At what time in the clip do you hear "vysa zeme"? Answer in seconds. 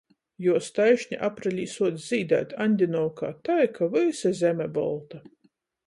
3.97-4.69